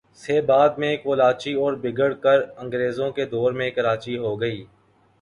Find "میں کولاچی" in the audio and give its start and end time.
0.77-1.53